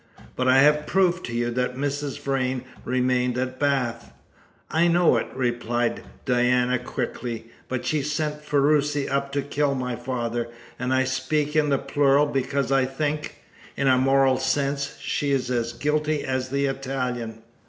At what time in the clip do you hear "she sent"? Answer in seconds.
7.85-8.41